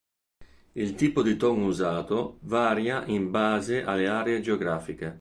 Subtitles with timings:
[0.73, 5.09] Il tipo di ton usato varia in base alle aree geografiche.